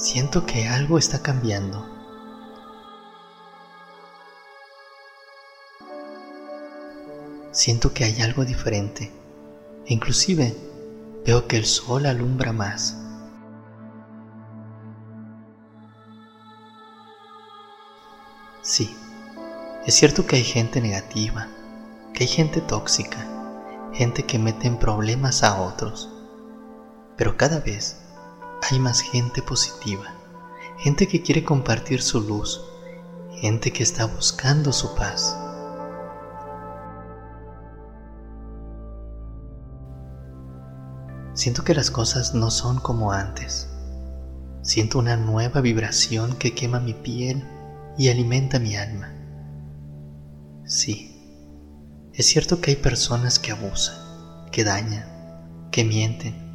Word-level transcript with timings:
Siento 0.00 0.46
que 0.46 0.66
algo 0.66 0.96
está 0.96 1.20
cambiando. 1.20 1.86
Siento 7.50 7.92
que 7.92 8.04
hay 8.04 8.22
algo 8.22 8.46
diferente. 8.46 9.12
Inclusive 9.84 10.56
veo 11.26 11.46
que 11.46 11.58
el 11.58 11.66
sol 11.66 12.06
alumbra 12.06 12.50
más. 12.54 12.96
Sí, 18.62 18.96
es 19.84 19.94
cierto 19.94 20.26
que 20.26 20.36
hay 20.36 20.44
gente 20.44 20.80
negativa, 20.80 21.48
que 22.14 22.24
hay 22.24 22.28
gente 22.28 22.62
tóxica, 22.62 23.18
gente 23.92 24.22
que 24.22 24.38
mete 24.38 24.66
en 24.66 24.78
problemas 24.78 25.42
a 25.42 25.60
otros, 25.60 26.08
pero 27.18 27.36
cada 27.36 27.60
vez 27.60 28.00
hay 28.62 28.78
más 28.78 29.00
gente 29.00 29.42
positiva, 29.42 30.14
gente 30.78 31.08
que 31.08 31.22
quiere 31.22 31.44
compartir 31.44 32.02
su 32.02 32.20
luz, 32.20 32.60
gente 33.40 33.72
que 33.72 33.82
está 33.82 34.04
buscando 34.04 34.72
su 34.72 34.94
paz. 34.94 35.36
Siento 41.34 41.64
que 41.64 41.74
las 41.74 41.90
cosas 41.90 42.34
no 42.34 42.50
son 42.50 42.80
como 42.80 43.12
antes. 43.12 43.68
Siento 44.62 44.98
una 44.98 45.16
nueva 45.16 45.62
vibración 45.62 46.36
que 46.36 46.54
quema 46.54 46.80
mi 46.80 46.92
piel 46.92 47.48
y 47.96 48.08
alimenta 48.08 48.58
mi 48.58 48.76
alma. 48.76 49.14
Sí, 50.66 51.10
es 52.12 52.26
cierto 52.26 52.60
que 52.60 52.72
hay 52.72 52.76
personas 52.76 53.38
que 53.38 53.52
abusan, 53.52 53.96
que 54.52 54.64
dañan, 54.64 55.68
que 55.72 55.84
mienten, 55.84 56.49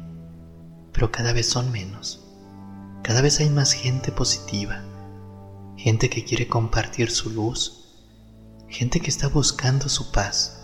pero 0.96 1.12
cada 1.12 1.34
vez 1.34 1.46
son 1.46 1.70
menos. 1.70 2.24
Cada 3.02 3.20
vez 3.20 3.38
hay 3.40 3.50
más 3.50 3.72
gente 3.72 4.10
positiva, 4.12 4.82
gente 5.76 6.08
que 6.08 6.24
quiere 6.24 6.48
compartir 6.48 7.10
su 7.10 7.28
luz, 7.28 7.84
gente 8.66 9.00
que 9.00 9.10
está 9.10 9.28
buscando 9.28 9.90
su 9.90 10.10
paz. 10.10 10.58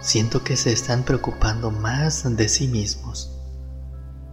Siento 0.00 0.44
que 0.44 0.56
se 0.56 0.72
están 0.72 1.02
preocupando 1.02 1.72
más 1.72 2.36
de 2.36 2.48
sí 2.48 2.68
mismos. 2.68 3.32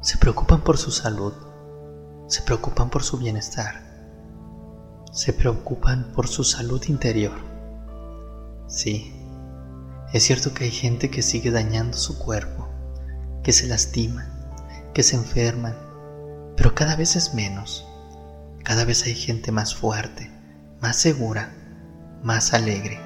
Se 0.01 0.19
preocupan 0.19 0.61
por 0.61 0.77
su 0.77 0.91
salud, 0.91 1.33
se 2.27 2.43
preocupan 2.43 2.91
por 2.91 3.01
su 3.01 3.17
bienestar, 3.17 3.81
se 5.11 5.33
preocupan 5.33 6.11
por 6.13 6.27
su 6.27 6.43
salud 6.43 6.83
interior. 6.87 7.39
Sí, 8.67 9.22
es 10.13 10.25
cierto 10.25 10.53
que 10.53 10.65
hay 10.65 10.71
gente 10.71 11.09
que 11.09 11.23
sigue 11.23 11.49
dañando 11.49 11.97
su 11.97 12.19
cuerpo, 12.19 12.69
que 13.41 13.51
se 13.51 13.65
lastima, 13.65 14.27
que 14.93 15.01
se 15.01 15.15
enferman, 15.15 15.75
pero 16.55 16.75
cada 16.75 16.95
vez 16.95 17.15
es 17.15 17.33
menos. 17.33 17.87
Cada 18.63 18.85
vez 18.85 19.05
hay 19.05 19.15
gente 19.15 19.51
más 19.51 19.73
fuerte, 19.73 20.31
más 20.79 20.97
segura, 20.97 21.51
más 22.21 22.53
alegre. 22.53 22.99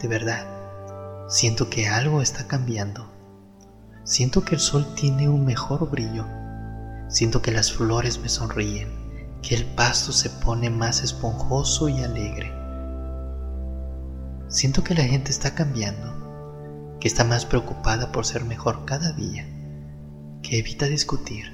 De 0.00 0.06
verdad, 0.06 0.46
siento 1.28 1.68
que 1.68 1.88
algo 1.88 2.22
está 2.22 2.46
cambiando. 2.46 3.10
Siento 4.04 4.44
que 4.44 4.54
el 4.54 4.60
sol 4.60 4.86
tiene 4.94 5.28
un 5.28 5.44
mejor 5.44 5.90
brillo. 5.90 6.24
Siento 7.08 7.42
que 7.42 7.50
las 7.50 7.72
flores 7.72 8.20
me 8.20 8.28
sonríen 8.28 8.99
que 9.42 9.54
el 9.54 9.64
pasto 9.64 10.12
se 10.12 10.30
pone 10.30 10.70
más 10.70 11.02
esponjoso 11.02 11.88
y 11.88 12.02
alegre. 12.02 12.52
Siento 14.48 14.84
que 14.84 14.94
la 14.94 15.04
gente 15.04 15.30
está 15.30 15.54
cambiando, 15.54 16.98
que 17.00 17.08
está 17.08 17.24
más 17.24 17.46
preocupada 17.46 18.12
por 18.12 18.26
ser 18.26 18.44
mejor 18.44 18.84
cada 18.84 19.12
día, 19.12 19.46
que 20.42 20.58
evita 20.58 20.86
discutir, 20.86 21.46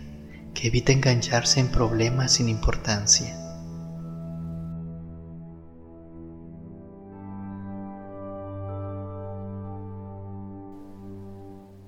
que 0.55 0.69
evita 0.69 0.93
engancharse 0.93 1.61
en 1.61 1.69
problemas 1.69 2.33
sin 2.33 2.49
importancia. 2.49 3.37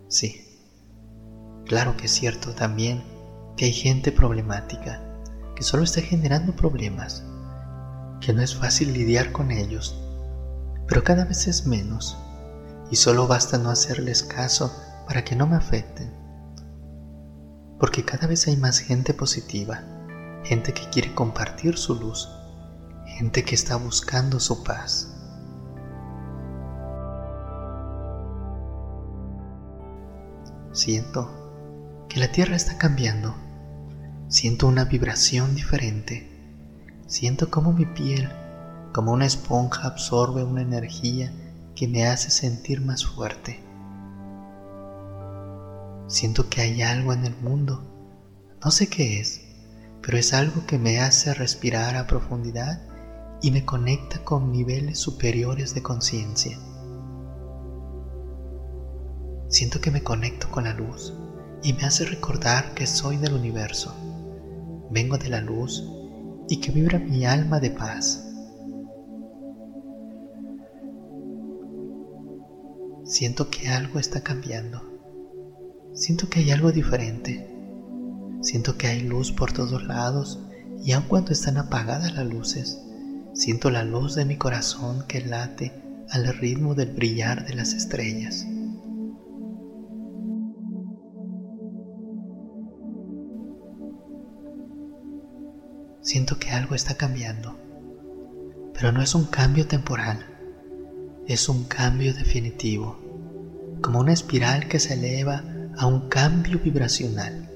Sí, 0.08 0.42
claro 1.66 1.96
que 1.96 2.06
es 2.06 2.12
cierto 2.12 2.54
también 2.54 3.02
que 3.56 3.66
hay 3.66 3.72
gente 3.72 4.10
problemática 4.12 5.07
que 5.58 5.64
solo 5.64 5.82
está 5.82 6.00
generando 6.00 6.54
problemas, 6.54 7.24
que 8.20 8.32
no 8.32 8.42
es 8.42 8.54
fácil 8.54 8.92
lidiar 8.92 9.32
con 9.32 9.50
ellos, 9.50 10.00
pero 10.86 11.02
cada 11.02 11.24
vez 11.24 11.48
es 11.48 11.66
menos 11.66 12.16
y 12.92 12.94
solo 12.94 13.26
basta 13.26 13.58
no 13.58 13.68
hacerles 13.68 14.22
caso 14.22 14.72
para 15.08 15.24
que 15.24 15.34
no 15.34 15.48
me 15.48 15.56
afecten. 15.56 16.12
Porque 17.80 18.04
cada 18.04 18.28
vez 18.28 18.46
hay 18.46 18.56
más 18.56 18.78
gente 18.78 19.14
positiva, 19.14 19.82
gente 20.44 20.72
que 20.72 20.88
quiere 20.90 21.12
compartir 21.12 21.76
su 21.76 21.96
luz, 21.96 22.28
gente 23.06 23.42
que 23.42 23.56
está 23.56 23.74
buscando 23.74 24.38
su 24.38 24.62
paz. 24.62 25.12
Siento 30.70 32.06
que 32.08 32.20
la 32.20 32.30
Tierra 32.30 32.54
está 32.54 32.78
cambiando 32.78 33.47
Siento 34.28 34.66
una 34.66 34.84
vibración 34.84 35.54
diferente. 35.54 36.28
Siento 37.06 37.50
como 37.50 37.72
mi 37.72 37.86
piel, 37.86 38.28
como 38.92 39.12
una 39.12 39.24
esponja, 39.24 39.86
absorbe 39.86 40.44
una 40.44 40.60
energía 40.60 41.32
que 41.74 41.88
me 41.88 42.06
hace 42.06 42.28
sentir 42.28 42.82
más 42.82 43.06
fuerte. 43.06 43.58
Siento 46.08 46.50
que 46.50 46.60
hay 46.60 46.82
algo 46.82 47.14
en 47.14 47.24
el 47.24 47.34
mundo. 47.36 47.82
No 48.62 48.70
sé 48.70 48.88
qué 48.88 49.18
es, 49.18 49.40
pero 50.02 50.18
es 50.18 50.34
algo 50.34 50.66
que 50.66 50.78
me 50.78 51.00
hace 51.00 51.32
respirar 51.32 51.96
a 51.96 52.06
profundidad 52.06 52.82
y 53.40 53.50
me 53.50 53.64
conecta 53.64 54.22
con 54.24 54.52
niveles 54.52 54.98
superiores 54.98 55.72
de 55.72 55.82
conciencia. 55.82 56.58
Siento 59.48 59.80
que 59.80 59.90
me 59.90 60.02
conecto 60.02 60.50
con 60.50 60.64
la 60.64 60.74
luz 60.74 61.14
y 61.62 61.72
me 61.72 61.84
hace 61.84 62.04
recordar 62.04 62.74
que 62.74 62.86
soy 62.86 63.16
del 63.16 63.32
universo 63.32 63.94
vengo 64.90 65.18
de 65.18 65.28
la 65.28 65.40
luz 65.40 65.84
y 66.48 66.60
que 66.60 66.70
vibra 66.70 66.98
mi 66.98 67.24
alma 67.24 67.60
de 67.60 67.70
paz. 67.70 68.24
Siento 73.04 73.48
que 73.50 73.68
algo 73.68 73.98
está 73.98 74.22
cambiando. 74.22 74.82
Siento 75.94 76.28
que 76.28 76.40
hay 76.40 76.50
algo 76.50 76.72
diferente. 76.72 77.50
Siento 78.42 78.76
que 78.76 78.86
hay 78.86 79.00
luz 79.00 79.32
por 79.32 79.52
todos 79.52 79.82
lados 79.86 80.40
y 80.84 80.92
aun 80.92 81.04
cuando 81.08 81.32
están 81.32 81.56
apagadas 81.56 82.14
las 82.14 82.26
luces, 82.26 82.80
siento 83.34 83.70
la 83.70 83.84
luz 83.84 84.14
de 84.14 84.24
mi 84.24 84.36
corazón 84.36 85.04
que 85.08 85.20
late 85.20 85.72
al 86.10 86.26
ritmo 86.36 86.74
del 86.74 86.92
brillar 86.92 87.46
de 87.46 87.54
las 87.54 87.72
estrellas. 87.72 88.46
Siento 96.08 96.38
que 96.38 96.48
algo 96.48 96.74
está 96.74 96.94
cambiando. 96.94 97.58
Pero 98.72 98.92
no 98.92 99.02
es 99.02 99.14
un 99.14 99.26
cambio 99.26 99.66
temporal, 99.66 100.24
es 101.26 101.50
un 101.50 101.64
cambio 101.64 102.14
definitivo, 102.14 102.98
como 103.82 104.00
una 104.00 104.14
espiral 104.14 104.68
que 104.68 104.78
se 104.78 104.94
eleva 104.94 105.44
a 105.76 105.84
un 105.84 106.08
cambio 106.08 106.60
vibracional. 106.60 107.50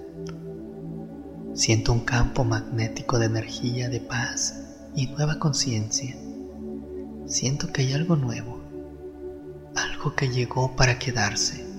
Siento 1.54 1.94
un 1.94 2.00
campo 2.00 2.44
magnético 2.44 3.18
de 3.18 3.24
energía, 3.24 3.88
de 3.88 4.00
paz 4.00 4.62
y 4.94 5.06
nueva 5.06 5.38
conciencia. 5.38 6.14
Siento 7.24 7.72
que 7.72 7.80
hay 7.80 7.94
algo 7.94 8.16
nuevo, 8.16 8.60
algo 9.74 10.14
que 10.14 10.28
llegó 10.28 10.76
para 10.76 10.98
quedarse. 10.98 11.71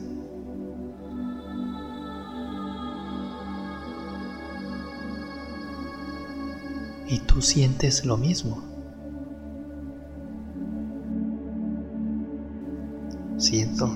Y 7.07 7.19
tú 7.19 7.41
sientes 7.41 8.05
lo 8.05 8.17
mismo. 8.17 8.63
Siento 13.37 13.91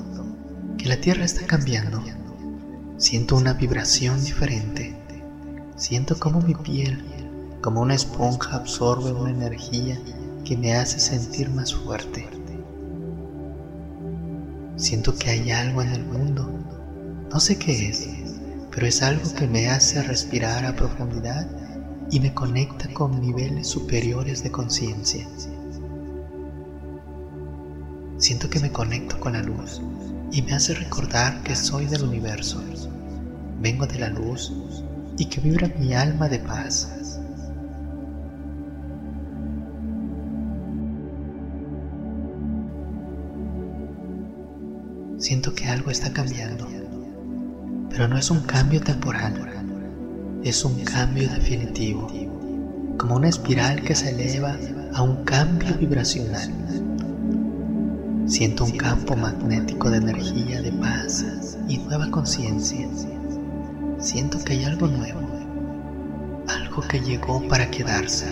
que 0.78 0.90
la 0.90 1.00
Tierra 1.00 1.24
está 1.24 1.46
cambiando. 1.46 2.04
Siento 2.98 3.36
una 3.36 3.54
vibración 3.54 4.24
diferente. 4.24 4.96
Siento 5.76 6.20
como 6.20 6.42
mi 6.42 6.56
piel, 6.56 7.04
como 7.62 7.82
una 7.82 7.94
esponja, 7.94 8.56
absorbe 8.58 9.12
una 9.12 9.32
energía 9.32 10.00
que 10.44 10.58
me 10.58 10.74
hace 10.74 11.00
sentir 11.00 11.50
más 11.50 11.74
fuerte. 11.74 12.28
Siento 14.76 15.16
que 15.16 15.30
hay 15.30 15.52
algo 15.52 15.82
en 15.82 15.90
el 15.90 16.06
mundo. 16.06 16.50
No 17.32 17.40
sé 17.40 17.58
qué 17.58 17.90
es, 17.90 18.08
pero 18.72 18.88
es 18.88 19.02
algo 19.02 19.34
que 19.34 19.48
me 19.48 19.70
hace 19.70 20.02
respirar 20.04 20.66
a 20.66 20.76
profundidad 20.76 21.48
y 22.10 22.20
me 22.20 22.34
conecta 22.34 22.88
con 22.94 23.20
niveles 23.20 23.68
superiores 23.68 24.44
de 24.44 24.52
conciencia. 24.52 25.28
Siento 28.18 28.50
que 28.50 28.60
me 28.60 28.72
conecto 28.72 29.20
con 29.20 29.34
la 29.34 29.44
luz 29.44 29.82
y 30.32 30.42
me 30.42 30.54
hace 30.54 30.74
recordar 30.74 31.44
que 31.44 31.56
soy 31.56 31.86
del 31.86 32.04
universo. 32.04 32.62
Vengo 33.62 33.86
de 33.86 34.00
la 34.00 34.10
luz 34.10 34.54
y 35.18 35.26
que 35.26 35.42
vibra 35.42 35.72
mi 35.80 35.94
alma 35.94 36.28
de 36.30 36.40
paz. 36.40 37.20
Siento 45.18 45.54
que 45.54 45.68
algo 45.68 45.90
está 45.92 46.14
cambiando, 46.14 46.68
pero 47.90 48.08
no 48.08 48.18
es 48.18 48.30
un 48.30 48.42
cambio 48.42 48.82
temporal, 48.82 49.67
es 50.48 50.64
un 50.64 50.82
cambio 50.86 51.28
definitivo, 51.28 52.08
como 52.98 53.18
una 53.18 53.28
espiral 53.28 53.82
que 53.82 53.94
se 53.94 54.12
eleva 54.12 54.58
a 54.94 55.02
un 55.02 55.26
cambio 55.26 55.76
vibracional. 55.78 56.50
Siento 58.28 58.64
un 58.64 58.72
campo 58.72 59.18
magnético 59.18 59.90
de 59.90 59.98
energía, 59.98 60.62
de 60.62 60.72
paz 60.72 61.26
y 61.68 61.80
nueva 61.80 62.10
conciencia. 62.12 62.88
Siento 64.00 64.42
que 64.46 64.54
hay 64.54 64.64
algo 64.64 64.88
nuevo, 64.88 65.20
algo 66.48 66.82
que 66.88 67.02
llegó 67.02 67.46
para 67.50 67.70
quedarse. 67.70 68.28